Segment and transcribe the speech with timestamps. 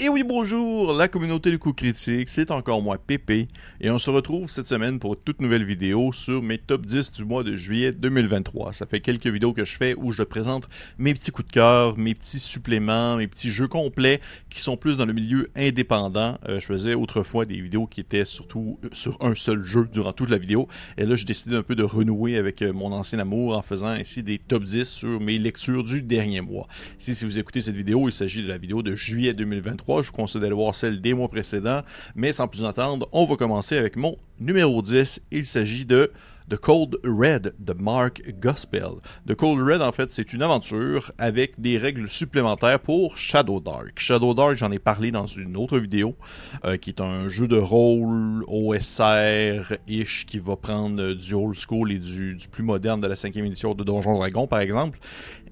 [0.00, 3.48] Et oui, bonjour, la communauté de coups critiques, c'est encore moi, Pépé,
[3.80, 7.24] et on se retrouve cette semaine pour toute nouvelle vidéo sur mes top 10 du
[7.24, 8.74] mois de juillet 2023.
[8.74, 11.98] Ça fait quelques vidéos que je fais où je présente mes petits coups de cœur,
[11.98, 16.38] mes petits suppléments, mes petits jeux complets qui sont plus dans le milieu indépendant.
[16.48, 20.12] Euh, je faisais autrefois des vidéos qui étaient surtout euh, sur un seul jeu durant
[20.12, 23.18] toute la vidéo, et là j'ai décidé un peu de renouer avec euh, mon ancien
[23.18, 26.68] amour en faisant ainsi des top 10 sur mes lectures du dernier mois.
[26.98, 30.08] Si, si vous écoutez cette vidéo, il s'agit de la vidéo de juillet 2023 je
[30.08, 31.82] vous conseille d'aller voir celle des mois précédents.
[32.14, 35.20] Mais sans plus attendre, on va commencer avec mon numéro 10.
[35.30, 36.12] Il s'agit de
[36.48, 39.00] The Cold Red de Mark Gospel.
[39.26, 43.98] The Cold Red, en fait, c'est une aventure avec des règles supplémentaires pour Shadow Dark.
[43.98, 46.16] Shadow Dark, j'en ai parlé dans une autre vidéo,
[46.64, 51.98] euh, qui est un jeu de rôle OSR-ish qui va prendre du old school et
[51.98, 54.98] du, plus moderne de la cinquième édition de Donjon Dragon, par exemple,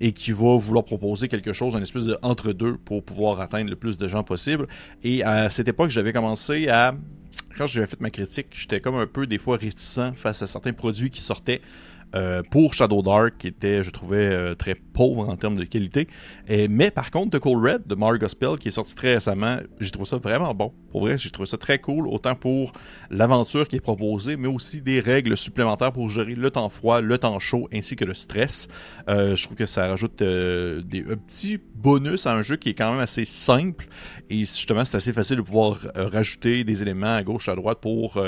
[0.00, 3.76] et qui va vouloir proposer quelque chose, un espèce de entre-deux pour pouvoir atteindre le
[3.76, 4.66] plus de gens possible.
[5.02, 6.94] Et à cette époque, j'avais commencé à
[7.56, 10.72] quand j'avais fait ma critique, j'étais comme un peu des fois réticent face à certains
[10.72, 11.60] produits qui sortaient
[12.14, 16.08] euh, pour Shadow Dark, qui était, je trouvais, euh, très pauvre en termes de qualité.
[16.48, 19.90] Mais par contre, The Cold Red de Mark Gospel, qui est sorti très récemment, j'ai
[19.90, 20.72] trouvé ça vraiment bon.
[20.90, 22.72] Pour vrai, j'ai trouvé ça très cool, autant pour
[23.10, 27.18] l'aventure qui est proposée, mais aussi des règles supplémentaires pour gérer le temps froid, le
[27.18, 28.68] temps chaud, ainsi que le stress.
[29.08, 32.74] Euh, je trouve que ça rajoute des, un petit bonus à un jeu qui est
[32.74, 33.88] quand même assez simple.
[34.30, 38.18] Et justement, c'est assez facile de pouvoir rajouter des éléments à gauche, à droite pour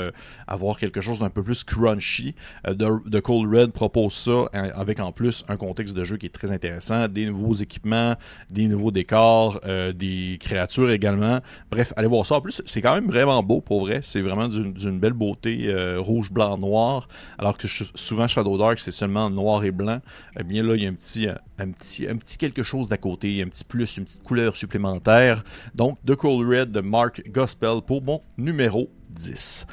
[0.47, 2.35] avoir quelque chose d'un peu plus crunchy.
[2.65, 6.25] The, The Cold Red propose ça hein, avec en plus un contexte de jeu qui
[6.25, 8.15] est très intéressant, des nouveaux équipements,
[8.49, 11.39] des nouveaux décors, euh, des créatures également.
[11.71, 12.35] Bref, allez voir ça.
[12.35, 13.99] En plus, c'est quand même vraiment beau pour vrai.
[14.01, 17.07] C'est vraiment d'une belle beauté euh, rouge, blanc, noir.
[17.37, 19.99] Alors que souvent Shadow Dark, c'est seulement noir et blanc.
[20.39, 22.89] Eh bien là, il y a un petit, euh, un petit, un petit quelque chose
[22.89, 25.43] d'à côté, un petit plus, une petite couleur supplémentaire.
[25.75, 29.65] Donc, The Cold Red de Mark Gospel pour mon numéro 10.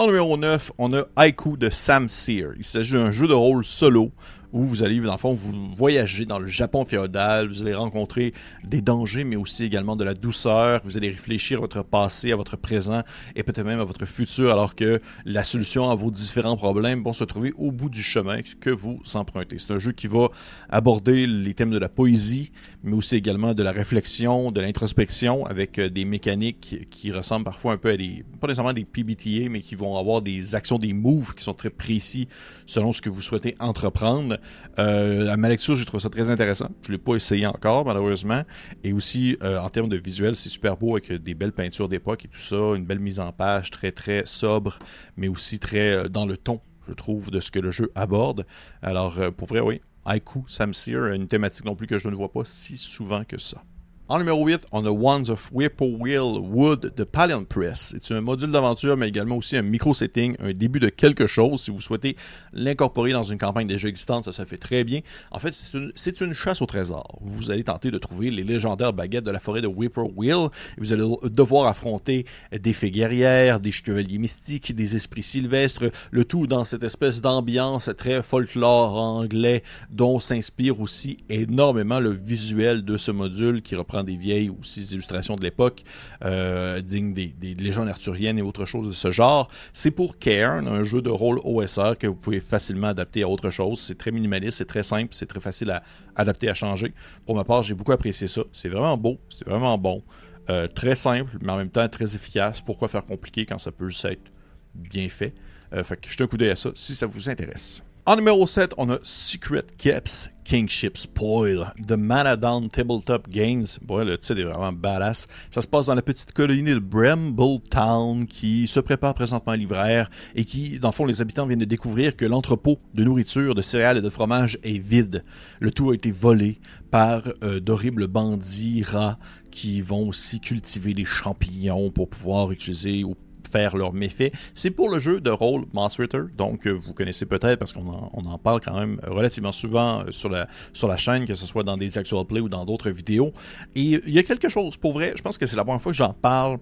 [0.00, 2.54] En numéro 9, on a Haiku de Sam Sear.
[2.56, 4.12] Il s'agit d'un jeu de rôle solo
[4.52, 8.32] où vous allez, dans le fond, vous voyager dans le Japon féodal, vous allez rencontrer
[8.64, 12.36] des dangers, mais aussi également de la douceur, vous allez réfléchir à votre passé, à
[12.36, 13.02] votre présent
[13.36, 17.12] et peut-être même à votre futur, alors que la solution à vos différents problèmes vont
[17.12, 19.58] se trouver au bout du chemin que vous empruntez.
[19.58, 20.28] C'est un jeu qui va
[20.68, 22.50] aborder les thèmes de la poésie,
[22.82, 27.74] mais aussi également de la réflexion, de l'introspection, avec euh, des mécaniques qui ressemblent parfois
[27.74, 30.92] un peu à des, pas nécessairement des PBTA, mais qui vont avoir des actions, des
[30.92, 32.28] moves qui sont très précis
[32.66, 34.38] selon ce que vous souhaitez entreprendre.
[34.78, 36.68] Euh, à ma lecture, j'ai trouvé ça très intéressant.
[36.82, 38.42] Je ne l'ai pas essayé encore, malheureusement.
[38.84, 42.24] Et aussi, euh, en termes de visuel, c'est super beau avec des belles peintures d'époque
[42.24, 44.78] et tout ça, une belle mise en page très, très sobre,
[45.16, 48.46] mais aussi très euh, dans le ton, je trouve, de ce que le jeu aborde.
[48.82, 52.32] Alors, pour vrai, oui, Haiku, Sam Sear, une thématique non plus que je ne vois
[52.32, 53.62] pas si souvent que ça.
[54.10, 57.94] En numéro 8, on a Wands of Whippoorwill Wood de Palion Press.
[58.02, 61.62] C'est un module d'aventure, mais également aussi un micro-setting, un début de quelque chose.
[61.62, 62.16] Si vous souhaitez
[62.52, 64.98] l'incorporer dans une campagne déjà existante, ça se fait très bien.
[65.30, 65.54] En fait,
[65.94, 67.20] c'est une, chasse au trésor.
[67.20, 70.48] Vous allez tenter de trouver les légendaires baguettes de la forêt de Whippoorwill.
[70.76, 76.48] Vous allez devoir affronter des fées guerrières, des chevaliers mystiques, des esprits sylvestres, le tout
[76.48, 83.12] dans cette espèce d'ambiance très folklore anglais dont s'inspire aussi énormément le visuel de ce
[83.12, 85.82] module qui reprend des vieilles aussi illustrations de l'époque,
[86.24, 89.48] euh, dignes des, légendes arthuriennes et autre chose de ce genre.
[89.72, 93.50] C'est pour Cairn, un jeu de rôle OSR que vous pouvez facilement adapter à autre
[93.50, 93.80] chose.
[93.80, 95.82] C'est très minimaliste, c'est très simple, c'est très facile à
[96.16, 96.94] adapter, à changer.
[97.26, 98.42] Pour ma part, j'ai beaucoup apprécié ça.
[98.52, 100.02] C'est vraiment beau, c'est vraiment bon.
[100.48, 102.60] Euh, très simple, mais en même temps très efficace.
[102.60, 104.32] Pourquoi faire compliqué quand ça peut juste être
[104.74, 105.34] bien fait?
[105.72, 107.84] Euh, fait que jetez un coup d'œil à ça si ça vous intéresse.
[108.10, 113.66] En numéro 7, on a Secret Keps Kingship Spoil de Manadown Tabletop Games.
[113.82, 115.28] Bon, le titre est vraiment badass.
[115.52, 120.10] Ça se passe dans la petite colonie de Brambletown qui se prépare présentement à l'hiver
[120.34, 123.62] et qui, dans le fond, les habitants viennent de découvrir que l'entrepôt de nourriture, de
[123.62, 125.22] céréales et de fromage est vide.
[125.60, 126.58] Le tout a été volé
[126.90, 129.20] par euh, d'horribles bandits rats
[129.52, 133.14] qui vont aussi cultiver les champignons pour pouvoir utiliser ou
[133.50, 134.32] faire leurs méfaits.
[134.54, 137.88] C'est pour le jeu de rôle Monster Ritter, donc euh, vous connaissez peut-être parce qu'on
[137.88, 141.62] en, parle quand même relativement souvent euh, sur la, sur la chaîne, que ce soit
[141.62, 143.32] dans des actual play ou dans d'autres vidéos.
[143.74, 145.92] Et il y a quelque chose, pour vrai, je pense que c'est la première fois
[145.92, 146.58] que j'en parle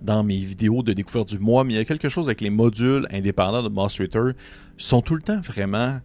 [0.00, 2.50] dans mes vidéos de découverte du mois, mais il y a quelque chose avec les
[2.50, 4.30] modules indépendants de Monster Ritter,
[4.76, 6.00] sont tout le temps vraiment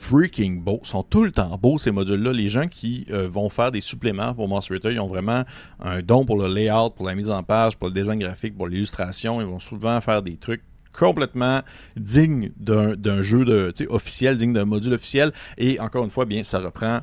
[0.00, 0.80] freaking beaux.
[0.82, 2.32] sont tout le temps beaux, ces modules-là.
[2.32, 5.44] Les gens qui euh, vont faire des suppléments pour Monster Hunter, ils ont vraiment
[5.78, 8.66] un don pour le layout, pour la mise en page, pour le design graphique, pour
[8.66, 9.40] l'illustration.
[9.40, 10.62] Ils vont souvent faire des trucs
[10.92, 11.60] complètement
[11.96, 15.32] dignes d'un jeu officiel, digne d'un module officiel.
[15.58, 17.00] Et encore une fois, bien, ça reprend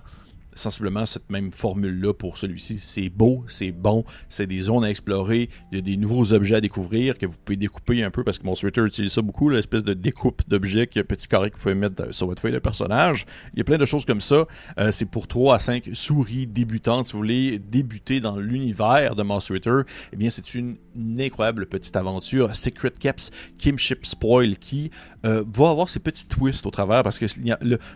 [0.57, 2.79] sensiblement cette même formule-là pour celui-ci.
[2.81, 6.55] C'est beau, c'est bon, c'est des zones à explorer, il y a des nouveaux objets
[6.55, 8.55] à découvrir que vous pouvez découper un peu parce que mon
[8.85, 12.41] utilise ça beaucoup, l'espèce de découpe d'objets, petit carré que vous pouvez mettre sur votre
[12.41, 13.25] feuille de personnage.
[13.53, 14.45] Il y a plein de choses comme ça.
[14.79, 17.07] Euh, c'est pour 3 à 5 souris débutantes.
[17.07, 19.81] Si vous voulez débuter dans l'univers de Twitter,
[20.13, 20.77] eh bien, c'est une,
[21.19, 22.55] incroyable petite aventure.
[22.55, 24.91] Secret Caps Kimship Spoil qui
[25.25, 27.25] euh, va avoir ses petits twists au travers parce que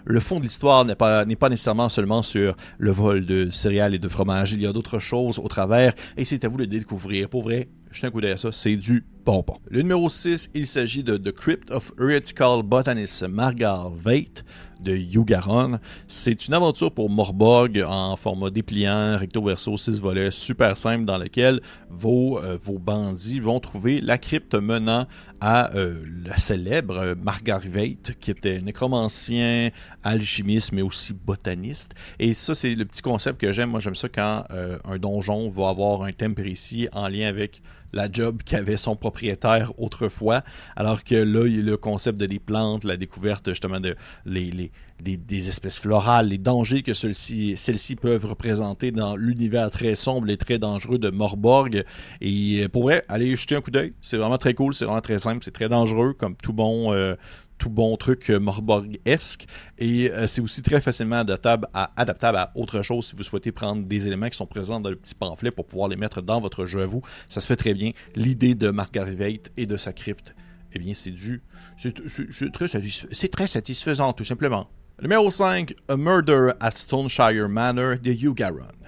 [0.05, 3.95] le, fond de l'histoire n'est pas, n'est pas nécessairement seulement sur le vol de céréales
[3.95, 4.53] et de fromage.
[4.53, 7.29] Il y a d'autres choses au travers et c'est à vous de découvrir.
[7.29, 11.03] Pour vrai, jetez un coup d'œil à ça, c'est du Le numéro 6, il s'agit
[11.03, 14.43] de The Crypt of Heretical Botanist Margar Veit
[14.81, 15.77] de Yugaron.
[16.07, 21.19] C'est une aventure pour Morborg en format dépliant, recto verso, 6 volets, super simple, dans
[21.19, 25.05] lequel vos, euh, vos bandits vont trouver la crypte menant
[25.39, 29.69] à euh, la célèbre Margar Veit, qui était nécromancien,
[30.03, 31.93] alchimiste, mais aussi botaniste.
[32.17, 33.69] Et ça, c'est le petit concept que j'aime.
[33.69, 37.61] Moi, j'aime ça quand euh, un donjon va avoir un thème précis en lien avec
[37.93, 40.43] la job qu'avait son propriétaire autrefois,
[40.75, 43.95] alors que là, il y a le concept de des plantes, la découverte justement de
[44.25, 50.59] des, espèces florales, les dangers que celles-ci peuvent représenter dans l'univers très sombre et très
[50.59, 51.83] dangereux de Morborg.
[52.21, 55.19] Et pour vrai, allez jeter un coup d'œil, c'est vraiment très cool, c'est vraiment très
[55.19, 57.15] simple, c'est très dangereux, comme tout bon, euh,
[57.61, 59.45] tout bon truc euh, Morborg-esque.
[59.77, 63.51] Et euh, c'est aussi très facilement adaptable à, adaptable à autre chose si vous souhaitez
[63.51, 66.41] prendre des éléments qui sont présents dans le petit pamphlet pour pouvoir les mettre dans
[66.41, 67.03] votre jeu à vous.
[67.29, 67.91] Ça se fait très bien.
[68.15, 70.33] L'idée de Margaret et de sa crypte,
[70.73, 71.43] eh bien, c'est du.
[71.77, 74.67] C'est très, très satisfaisant, tout simplement.
[75.01, 78.80] Numéro 5, A Murder at Stoneshire Manor de Hugh Garon.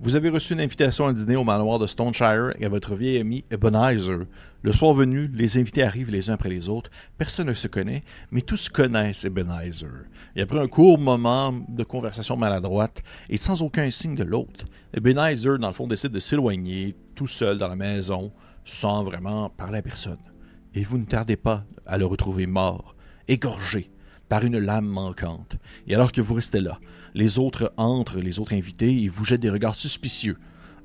[0.00, 3.18] Vous avez reçu une invitation à dîner au manoir de Stoneshire et à votre vieil
[3.18, 4.26] ami Ebenezer.
[4.62, 6.88] Le soir venu, les invités arrivent les uns après les autres.
[7.16, 10.04] Personne ne se connaît, mais tous connaissent Ebenezer.
[10.36, 15.58] Et après un court moment de conversation maladroite et sans aucun signe de l'autre, Ebenezer,
[15.58, 18.30] dans le fond, décide de s'éloigner tout seul dans la maison,
[18.64, 20.18] sans vraiment parler à personne.
[20.74, 22.94] Et vous ne tardez pas à le retrouver mort,
[23.26, 23.90] égorgé,
[24.28, 25.56] par une lame manquante.
[25.88, 26.78] Et alors que vous restez là,
[27.14, 30.36] les autres entrent, les autres invités, et vous jettent des regards suspicieux.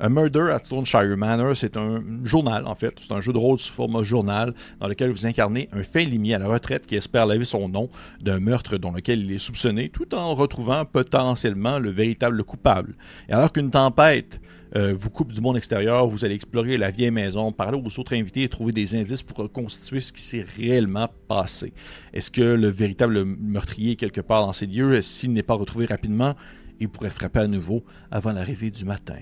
[0.03, 2.93] A Murder at Stoneshire Manor, c'est un journal, en fait.
[2.99, 6.33] C'est un jeu de rôle sous format journal dans lequel vous incarnez un fin limier
[6.33, 7.89] à la retraite qui espère laver son nom
[8.19, 12.97] d'un meurtre dont lequel il est soupçonné, tout en retrouvant potentiellement le véritable coupable.
[13.29, 14.41] Et alors qu'une tempête
[14.75, 18.13] euh, vous coupe du monde extérieur, vous allez explorer la vieille maison, parler aux autres
[18.13, 21.71] invités et trouver des indices pour reconstituer ce qui s'est réellement passé.
[22.13, 25.01] Est-ce que le véritable meurtrier est quelque part dans ces lieux?
[25.01, 26.35] S'il n'est pas retrouvé rapidement,
[26.81, 29.15] il pourrait frapper à nouveau avant l'arrivée du matin.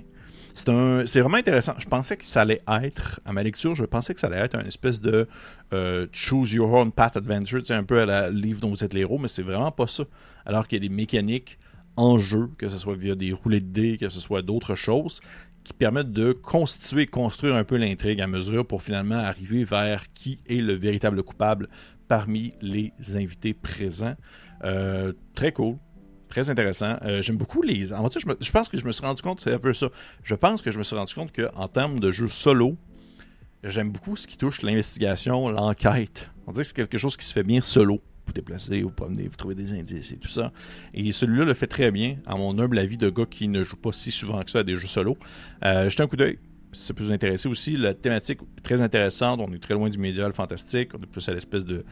[0.54, 1.74] C'est vraiment intéressant.
[1.78, 4.56] Je pensais que ça allait être, à ma lecture, je pensais que ça allait être
[4.56, 5.28] un espèce de
[5.74, 8.94] euh, Choose Your Own Path Adventure, c'est un peu à la livre dont vous êtes
[8.94, 10.04] l'héros, mais c'est vraiment pas ça.
[10.46, 11.58] Alors qu'il y a des mécaniques
[11.96, 15.22] en jeu, que ce soit via des roulés de dés, que ce soit d'autres choses,
[15.64, 20.40] qui permettent de constituer, construire un peu l'intrigue à mesure pour finalement arriver vers qui
[20.50, 21.70] est le véritable coupable
[22.08, 24.16] parmi les invités présents.
[24.64, 25.78] Euh, très cool.
[26.32, 26.96] Très intéressant.
[27.02, 27.92] Euh, j'aime beaucoup les.
[27.92, 29.90] En fait, je, pense que je me suis rendu compte, c'est un peu ça.
[30.24, 32.78] Je pense que je me suis rendu compte qu'en termes de jeu solo,
[33.66, 36.30] j'aime beaucoup ce qui touche l'investigation, l'enquête.
[36.48, 39.28] On dirait que c'est quelque chose qui se fait bien solo vous déplacer, vous promener,
[39.28, 40.54] vous trouvez des indices et tout ça.
[40.94, 43.76] Et celui-là le fait très bien, à mon humble avis de gars qui ne joue
[43.76, 45.18] pas si souvent que ça à des jeux solo.
[45.66, 46.40] Euh, jetez un coup d'œil.
[46.72, 49.42] Si ça peut vous intéresser aussi, la thématique est très intéressante.
[49.42, 50.92] On est très loin du médial fantastique.
[50.98, 51.84] On est plus à l'espèce de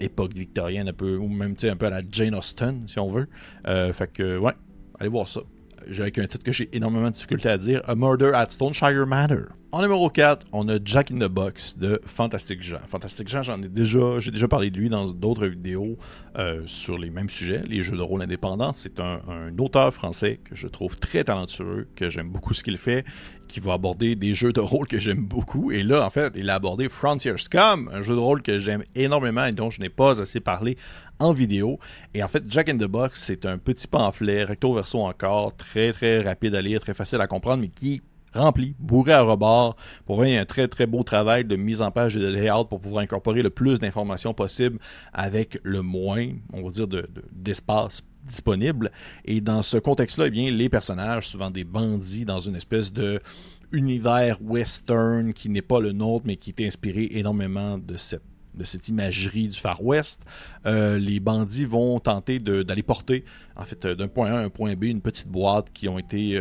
[0.00, 3.28] époque victorienne, un peu, ou même un peu à la Jane Austen, si on veut.
[3.66, 4.52] Euh, fait que, ouais,
[4.98, 5.40] allez voir ça.
[5.88, 9.06] J'ai avec un titre que j'ai énormément de difficulté à dire, A Murder at Stoneshire
[9.06, 9.55] Manor.
[9.72, 12.78] En numéro 4, on a Jack in the Box de Fantastic Jean.
[12.86, 15.98] Fantastic Jean, j'en ai déjà, déjà parlé de lui dans d'autres vidéos
[16.38, 18.72] euh, sur les mêmes sujets, les jeux de rôle indépendants.
[18.72, 19.20] C'est un,
[19.58, 23.04] auteur français que je trouve très talentueux, que j'aime beaucoup ce qu'il fait,
[23.48, 25.72] qui va aborder des jeux de rôle que j'aime beaucoup.
[25.72, 28.84] Et là, en fait, il a abordé Frontier Scum, un jeu de rôle que j'aime
[28.94, 30.78] énormément et dont je n'ai pas assez parlé
[31.18, 31.80] en vidéo.
[32.14, 35.92] Et en fait, Jack in the Box, c'est un petit pamphlet, recto verso encore, très
[35.92, 38.00] très rapide à lire, très facile à comprendre, mais qui
[38.36, 39.76] rempli, bourré à rebord.
[40.04, 42.80] Pour vrai, un très très beau travail de mise en page et de layout pour
[42.80, 44.78] pouvoir incorporer le plus d'informations possible
[45.12, 46.86] avec le moins, on va dire,
[47.32, 48.90] d'espace disponible.
[49.24, 53.20] Et dans ce contexte-là, eh bien, les personnages, souvent des bandits dans une espèce de
[53.72, 58.22] univers western qui n'est pas le nôtre, mais qui est inspiré énormément de cette
[58.56, 60.24] de cette imagerie du Far West,
[60.66, 63.24] euh, les bandits vont tenter d'aller porter,
[63.56, 66.38] en fait, d'un point A à un point B, une petite boîte qui ont été,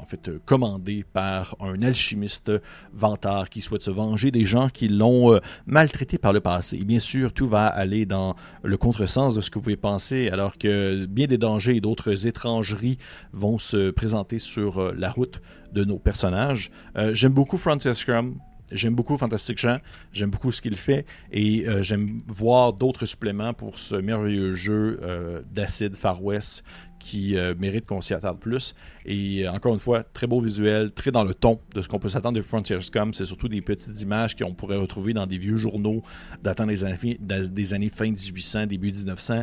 [0.00, 2.52] en fait, commandées par un alchimiste
[2.92, 6.76] vantard qui souhaite se venger des gens qui l'ont maltraité par le passé.
[6.76, 10.28] Et bien sûr, tout va aller dans le contresens de ce que vous pouvez penser,
[10.28, 12.98] alors que bien des dangers et d'autres étrangeries
[13.32, 15.40] vont se présenter sur la route
[15.72, 16.70] de nos personnages.
[17.12, 18.36] J'aime beaucoup Frontier Scrum.
[18.72, 19.78] J'aime beaucoup Fantastic Jean,
[20.12, 24.98] j'aime beaucoup ce qu'il fait et euh, j'aime voir d'autres suppléments pour ce merveilleux jeu
[25.02, 26.64] euh, d'acide Far West
[26.98, 28.76] qui euh, mérite qu'on s'y attarde plus.
[29.04, 32.08] Et encore une fois, très beau visuel, très dans le ton de ce qu'on peut
[32.08, 33.12] s'attendre de Frontier Scum.
[33.12, 36.02] C'est surtout des petites images qu'on pourrait retrouver dans des vieux journaux
[36.44, 39.42] datant des années, des années fin 1800, début 1900.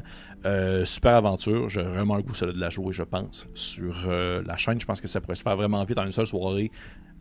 [0.85, 4.79] super aventure, j'ai vraiment le goût de la jouer, je pense, sur la chaîne.
[4.79, 6.71] Je pense que ça pourrait se faire vraiment vite en une seule soirée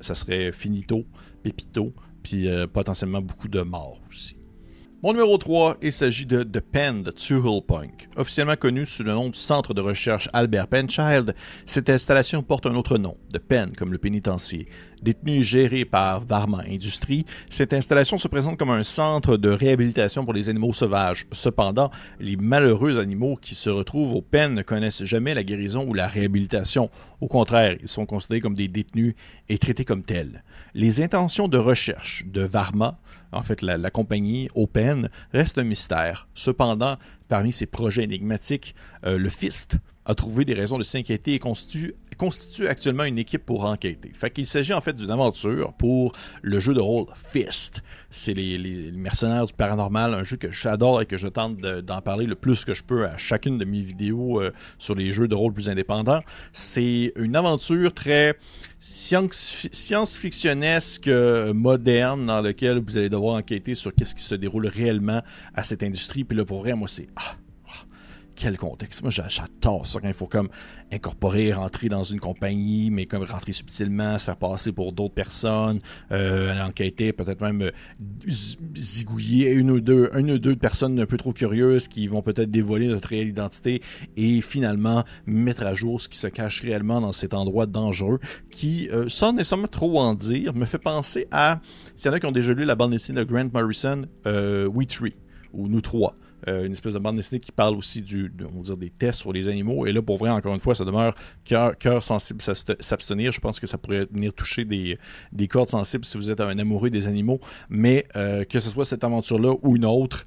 [0.01, 1.05] ça serait finito,
[1.43, 4.37] pépito, puis euh, potentiellement beaucoup de morts aussi.
[5.01, 8.09] Mon numéro 3, il s'agit de The Pen de Two Punk.
[8.17, 11.37] Officiellement connu sous le nom du Centre de recherche Albert Penchild,
[11.67, 14.67] cette installation porte un autre nom, The Pen comme le pénitencier.
[15.01, 20.25] Détenue et gérée par Varma Industries, cette installation se présente comme un centre de réhabilitation
[20.25, 21.29] pour les animaux sauvages.
[21.31, 25.95] Cependant, les malheureux animaux qui se retrouvent aux peines ne connaissent jamais la guérison ou
[25.95, 26.91] la réhabilitation.
[27.21, 29.15] Au contraire, ils sont considérés comme des détenus
[29.49, 30.43] et traités comme tels.
[30.75, 32.99] Les intentions de recherche de Varma
[33.33, 36.29] en fait la, compagnie Open, reste un mystère.
[36.35, 36.97] Cependant,
[37.29, 41.95] parmi ces projets énigmatiques, euh, le FIST a trouvé des raisons de s'inquiéter et constitue
[42.19, 44.11] constitue actuellement une équipe pour enquêter.
[44.13, 47.83] Fait qu'il s'agit en fait d'une aventure pour le jeu de rôle Fist.
[48.11, 52.27] C'est les, mercenaires du paranormal, un jeu que j'adore et que je tente d'en parler
[52.27, 55.35] le plus que je peux à chacune de mes vidéos euh, sur les jeux de
[55.35, 56.23] rôle plus indépendants.
[56.53, 58.37] C'est une aventure très
[58.81, 65.23] science-fictionnesque euh, moderne dans laquelle vous allez devoir enquêter sur qu'est-ce qui se déroule réellement
[65.55, 66.25] à cette industrie.
[66.25, 67.09] Puis là, pour vrai, moi, c'est...
[67.17, 67.37] Ah,
[68.39, 69.03] quel contexte.
[69.03, 70.49] Moi, j'adore ça quand il faut comme
[70.93, 75.81] incorporer, rentrer dans une compagnie, mais comme rentrer subtilement, se faire passer pour d'autres personnes,
[76.13, 77.71] euh, aller enquêter, peut-être même euh,
[78.77, 82.51] zigouiller une ou deux, une ou deux personnes un peu trop curieuses qui vont peut-être
[82.51, 83.83] dévoiler notre réelle identité
[84.17, 88.89] et finalement mettre à jour ce qui se cache réellement dans cet endroit dangereux qui,
[88.93, 91.61] euh, sans nécessairement trop en dire, me fait penser à,
[91.97, 94.67] s'il y en a qui ont déjà lu la bande dessinée de Grant Morrison, euh,
[94.67, 95.17] We Tree,
[95.53, 96.15] ou Nous Trois.
[96.47, 99.21] Euh, une espèce de bande dessinée qui parle aussi du, on va dire, des tests
[99.21, 99.87] sur les animaux.
[99.87, 101.15] Et là, pour vrai, encore une fois, ça demeure
[101.45, 103.33] cœur, sensible s'abstenir.
[103.33, 104.99] Je pense que ça pourrait venir toucher des,
[105.33, 107.41] des cordes sensibles si vous êtes un amoureux des animaux.
[107.69, 110.27] Mais euh, que ce soit cette aventure-là ou une autre,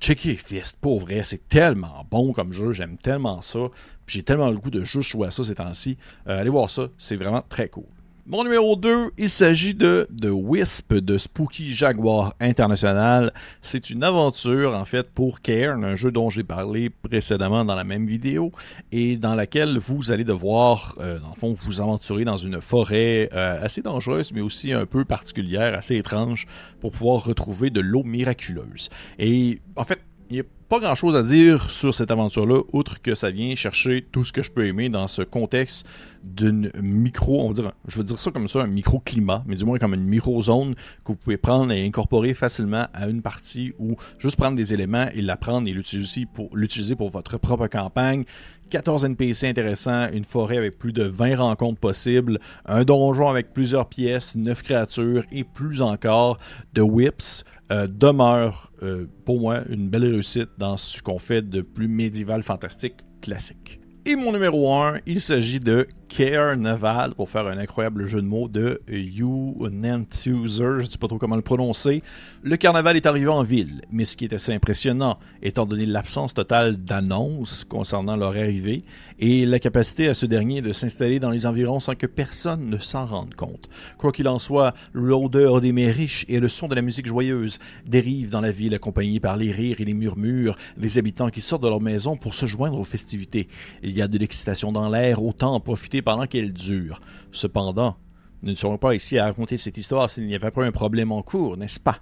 [0.00, 3.68] checker Fist, pour vrai, c'est tellement bon comme jeu, j'aime tellement ça.
[4.06, 5.96] J'ai tellement le goût de juste jouer à ça ces temps-ci.
[6.26, 7.84] Euh, allez voir ça, c'est vraiment très cool.
[8.26, 13.32] Mon numéro 2, il s'agit de The Wisp de Spooky Jaguar International.
[13.62, 17.84] C'est une aventure en fait pour Cairn, un jeu dont j'ai parlé précédemment dans la
[17.84, 18.52] même vidéo
[18.92, 23.30] et dans laquelle vous allez devoir, euh, dans le fond, vous aventurer dans une forêt
[23.32, 26.46] euh, assez dangereuse mais aussi un peu particulière, assez étrange
[26.80, 28.90] pour pouvoir retrouver de l'eau miraculeuse.
[29.18, 33.02] Et en fait, il n'y a pas grand chose à dire sur cette aventure-là, outre
[33.02, 35.84] que ça vient chercher tout ce que je peux aimer dans ce contexte
[36.22, 39.64] d'une micro, on va dire, je veux dire ça comme ça, un micro-climat, mais du
[39.64, 43.96] moins comme une micro-zone que vous pouvez prendre et incorporer facilement à une partie ou
[44.18, 48.22] juste prendre des éléments et l'apprendre et l'utiliser pour, l'utiliser pour votre propre campagne.
[48.70, 53.88] 14 NPC intéressants, une forêt avec plus de 20 rencontres possibles, un donjon avec plusieurs
[53.88, 56.38] pièces, 9 créatures et plus encore
[56.72, 61.60] de whips, euh, demeure euh, pour moi une belle réussite dans ce qu'on fait de
[61.60, 63.80] plus médiéval fantastique classique.
[64.06, 68.48] Et mon numéro 1, il s'agit de Carnaval, pour faire un incroyable jeu de mots
[68.48, 72.02] de You Nantuser, je ne sais pas trop comment le prononcer.
[72.42, 76.34] Le carnaval est arrivé en ville, mais ce qui est assez impressionnant, étant donné l'absence
[76.34, 78.82] totale d'annonces concernant leur arrivée
[79.20, 82.78] et la capacité à ce dernier de s'installer dans les environs sans que personne ne
[82.78, 83.68] s'en rende compte.
[83.96, 87.60] Quoi qu'il en soit, l'odeur des mets riches et le son de la musique joyeuse
[87.86, 91.62] dérivent dans la ville accompagnés par les rires et les murmures des habitants qui sortent
[91.62, 93.48] de leur maison pour se joindre aux festivités.
[93.84, 97.00] Il y a de l'excitation dans l'air, autant en profiter pendant qu'elle dure.
[97.32, 97.96] Cependant,
[98.42, 101.12] nous ne serons pas ici à raconter cette histoire s'il n'y avait pas un problème
[101.12, 101.98] en cours, n'est-ce pas?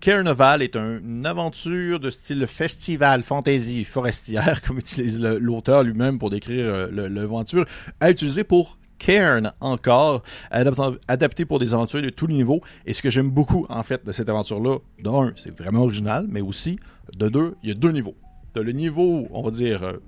[0.00, 6.66] Carnaval est une aventure de style festival, fantasy, forestière, comme utilise l'auteur lui-même pour décrire
[6.66, 7.64] euh, l'aventure,
[8.00, 12.60] à utiliser pour Cairn encore, adapté pour des aventures de tous les niveaux.
[12.86, 16.40] Et ce que j'aime beaucoup, en fait, de cette aventure-là, d'un, c'est vraiment original, mais
[16.40, 16.78] aussi,
[17.16, 18.16] de deux, il y a deux niveaux.
[18.54, 19.98] Tu le niveau, on va dire, euh,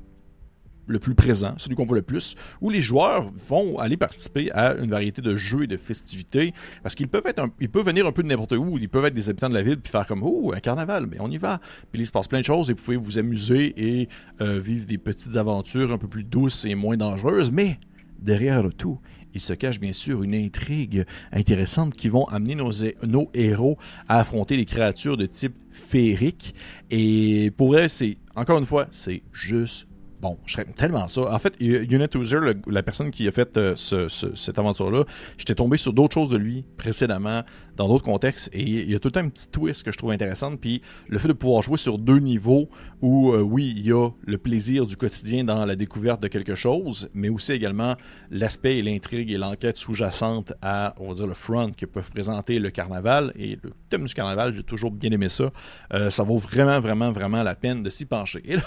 [0.88, 4.76] le plus présent, celui qu'on voit le plus, où les joueurs vont aller participer à
[4.76, 6.52] une variété de jeux et de festivités,
[6.83, 9.14] parce qu'ils peuvent être, ils peuvent venir un peu de n'importe où, ils peuvent être
[9.14, 11.61] des habitants de la ville puis faire comme oh un carnaval, mais on y va,
[11.92, 14.09] puis il se passe plein de choses et vous pouvez vous amuser et
[14.40, 17.78] euh, vivre des petites aventures un peu plus douces et moins dangereuses, mais
[18.18, 18.99] derrière tout,
[19.35, 23.78] il se cache bien sûr une intrigue intéressante qui vont amener nos, héros
[24.09, 26.54] à affronter les créatures de type féerique.
[26.90, 29.88] Et pour elle, c'est, encore une fois, c'est juste
[30.20, 31.32] Bon, je serais tellement ça.
[31.32, 35.04] En fait, Unit User, la personne qui a fait euh, cette aventure-là,
[35.37, 37.44] j'étais tombé sur d'autres choses de lui précédemment,
[37.76, 40.56] dans d'autres contextes, et il y a tout un petit twist que je trouve intéressant.
[40.56, 42.68] Puis le fait de pouvoir jouer sur deux niveaux
[43.00, 46.56] où, euh, oui, il y a le plaisir du quotidien dans la découverte de quelque
[46.56, 47.94] chose, mais aussi également
[48.32, 52.58] l'aspect et l'intrigue et l'enquête sous-jacente à, on va dire, le front que peuvent présenter
[52.58, 53.32] le carnaval.
[53.37, 55.52] Et le thème du carnaval, j'ai toujours bien aimé ça.
[55.92, 58.42] Euh, ça vaut vraiment, vraiment, vraiment la peine de s'y pencher.
[58.44, 58.62] Et là,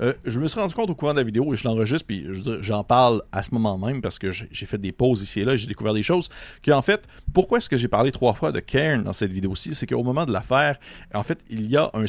[0.00, 2.26] euh, je me suis rendu compte au courant de la vidéo et je l'enregistre, puis
[2.60, 5.56] j'en parle à ce moment même parce que j'ai fait des pauses ici et là
[5.56, 6.28] j'ai découvert des choses.
[6.70, 9.74] en fait, pourquoi est-ce que j'ai parlé trois fois de Cairn dans cette vidéo-ci?
[9.74, 10.78] C'est qu'au moment de l'affaire,
[11.14, 12.04] en fait, il y a un,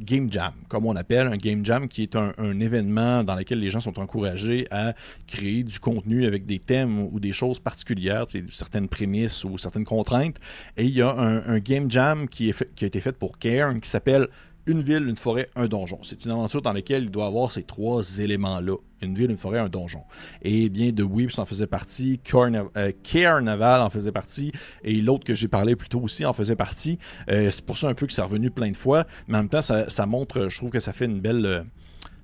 [0.00, 3.68] game jam, comme on appelle un game jam, qui est un, événement dans lequel les
[3.68, 4.94] gens sont encouragés à
[5.26, 10.36] créer du contenu avec des thèmes ou des choses particulières, certaines prémices ou certaines contraintes.
[10.76, 13.88] Et il y a un, game jam qui, qui a été fait pour Cairn qui
[13.88, 14.28] s'appelle
[14.66, 16.00] une ville, une forêt, un donjon.
[16.02, 18.76] C'est une aventure dans laquelle il doit avoir ces trois éléments-là.
[19.02, 20.02] Une ville, une forêt, un donjon.
[20.42, 25.34] Et bien, The Weeps en faisait partie, euh, Carnaval en faisait partie, et l'autre que
[25.34, 26.98] j'ai parlé plus tôt aussi en faisait partie.
[27.30, 29.48] Euh, c'est pour ça un peu que c'est revenu plein de fois, mais en même
[29.48, 31.64] temps, ça, ça montre, je trouve que ça fait une belle...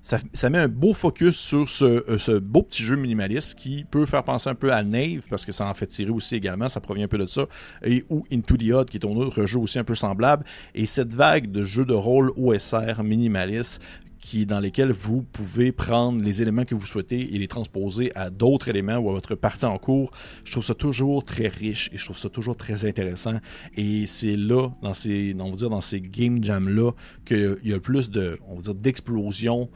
[0.03, 4.25] Ça, met un beau focus sur euh, ce, beau petit jeu minimaliste qui peut faire
[4.25, 7.05] penser un peu à Nave, parce que ça en fait tirer aussi également, ça provient
[7.05, 7.47] un peu de ça,
[7.85, 10.43] et ou Into the Odd, qui est un autre jeu aussi un peu semblable.
[10.75, 13.81] Et cette vague de jeux de rôle OSR minimaliste
[14.19, 18.29] qui, dans lesquels vous pouvez prendre les éléments que vous souhaitez et les transposer à
[18.29, 20.11] d'autres éléments ou à votre partie en cours.
[20.43, 23.39] Je trouve ça toujours très riche et je trouve ça toujours très intéressant.
[23.75, 26.91] Et c'est là, dans ces, on va dire, dans ces game jams-là,
[27.25, 29.69] qu'il y a le plus de, on va dire, d'explosion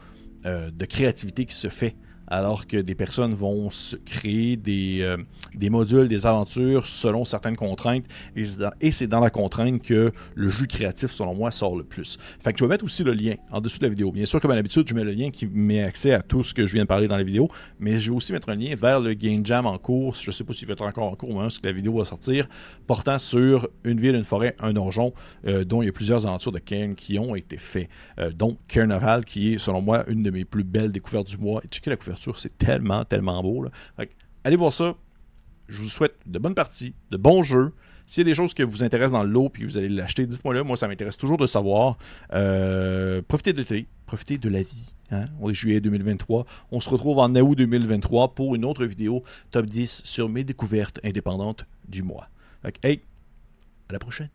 [0.44, 1.96] de créativité qui se fait
[2.28, 3.68] alors que des personnes vont
[4.04, 5.16] créer des, euh,
[5.54, 8.04] des modules, des aventures selon certaines contraintes,
[8.36, 12.18] et c'est dans, la contrainte que le jeu créatif, selon moi, sort le plus.
[12.40, 14.12] Fait que je vais mettre aussi le lien en dessous de la vidéo.
[14.12, 16.54] Bien sûr, comme à l'habitude, je mets le lien qui met accès à tout ce
[16.54, 18.74] que je viens de parler dans la vidéo, mais je vais aussi mettre un lien
[18.76, 21.16] vers le Game Jam en cours, je ne sais pas s'il va être encore en
[21.16, 22.46] cours, mais la vidéo va sortir,
[22.86, 25.12] portant sur une ville, une forêt, un donjon,
[25.46, 27.88] euh, dont il y a plusieurs aventures de Cairn qui ont été faites.
[28.18, 31.60] Euh, dont Carnaval, qui est, selon moi, une de mes plus belles découvertes du mois.
[31.64, 33.66] Et checker la couverture c'est tellement, tellement beau.
[34.44, 34.94] allez voir ça.
[35.68, 37.72] Je vous souhaite de bonnes parties, de bons jeux.
[38.06, 40.26] S'il y a des choses qui vous intéressent dans le lot puis vous allez l'acheter,
[40.26, 40.64] dites-moi là.
[40.64, 41.98] Moi, ça m'intéresse toujours de savoir.
[42.32, 44.94] Euh, profitez de l'été, profitez de la vie.
[45.10, 45.26] Hein.
[45.40, 46.46] On est juillet 2023.
[46.70, 51.00] On se retrouve en août 2023 pour une autre vidéo top 10 sur mes découvertes
[51.04, 52.28] indépendantes du mois.
[52.82, 53.02] hey,
[53.90, 54.30] à la prochaine.